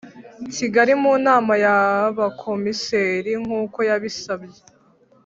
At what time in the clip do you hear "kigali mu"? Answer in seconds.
0.55-1.13